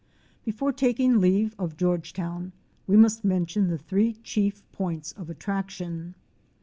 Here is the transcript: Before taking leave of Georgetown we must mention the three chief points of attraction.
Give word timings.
Before 0.43 0.73
taking 0.73 1.19
leave 1.19 1.53
of 1.59 1.77
Georgetown 1.77 2.53
we 2.87 2.97
must 2.97 3.23
mention 3.23 3.67
the 3.67 3.77
three 3.77 4.13
chief 4.23 4.63
points 4.71 5.11
of 5.11 5.29
attraction. 5.29 6.15